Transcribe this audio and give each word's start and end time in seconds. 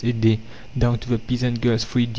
a 0.07 0.13
day 0.13 0.39
down 0.77 0.97
to 0.99 1.09
the 1.09 1.19
peasant 1.19 1.61
girl's 1.61 1.85
3d. 1.85 2.09